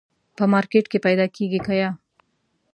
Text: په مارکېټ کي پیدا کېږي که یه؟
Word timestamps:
په 0.37 0.43
مارکېټ 0.53 0.85
کي 0.91 0.99
پیدا 1.05 1.25
کېږي 1.35 1.59
که 1.65 1.73
یه؟ 1.81 1.89